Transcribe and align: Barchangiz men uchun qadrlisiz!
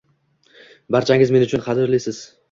Barchangiz 0.95 1.33
men 1.35 1.45
uchun 1.47 1.63
qadrlisiz! 1.67 2.23